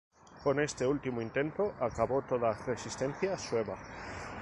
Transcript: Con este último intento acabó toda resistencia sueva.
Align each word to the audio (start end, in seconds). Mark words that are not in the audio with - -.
Con 0.43 0.59
este 0.59 0.87
último 0.87 1.21
intento 1.21 1.75
acabó 1.79 2.23
toda 2.23 2.53
resistencia 2.65 3.37
sueva. 3.37 3.77